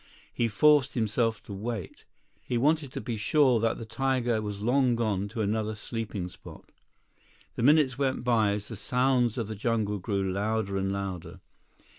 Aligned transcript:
He 0.33 0.47
forced 0.47 0.95
himself 0.95 1.43
to 1.43 1.53
wait. 1.53 2.05
He 2.41 2.57
wanted 2.57 2.91
to 2.93 2.99
be 3.01 3.17
sure 3.17 3.59
that 3.59 3.77
the 3.77 3.85
tiger 3.85 4.41
was 4.41 4.59
long 4.59 4.95
gone 4.95 5.27
to 5.27 5.41
another 5.43 5.75
sleeping 5.75 6.27
spot. 6.27 6.71
The 7.55 7.61
minutes 7.61 7.99
went 7.99 8.23
by 8.23 8.53
as 8.53 8.69
the 8.69 8.75
sounds 8.75 9.37
of 9.37 9.45
the 9.47 9.53
jungle 9.53 9.99
grew 9.99 10.31
louder 10.33 10.75
and 10.75 10.91
louder. 10.91 11.39